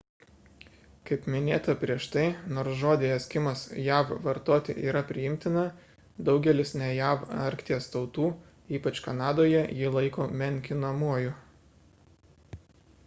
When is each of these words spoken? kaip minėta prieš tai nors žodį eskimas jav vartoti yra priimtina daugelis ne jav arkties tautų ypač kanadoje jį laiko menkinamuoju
kaip 1.07 1.25
minėta 1.33 1.73
prieš 1.81 2.05
tai 2.15 2.21
nors 2.57 2.77
žodį 2.79 3.09
eskimas 3.17 3.65
jav 3.87 4.13
vartoti 4.23 4.75
yra 4.85 5.03
priimtina 5.11 5.65
daugelis 6.29 6.73
ne 6.83 6.87
jav 6.93 7.27
arkties 7.43 7.89
tautų 7.97 8.29
ypač 8.79 9.03
kanadoje 9.09 9.61
jį 9.83 9.91
laiko 9.99 10.25
menkinamuoju 10.43 11.35